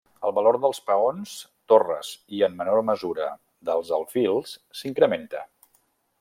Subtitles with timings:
[0.27, 1.33] El valor dels peons,
[1.73, 3.29] torres, i en menor mesura,
[3.71, 5.45] dels alfils, s’incrementa.